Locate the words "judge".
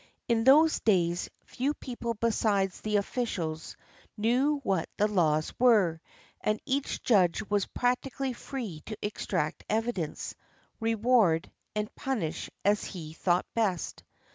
7.03-7.43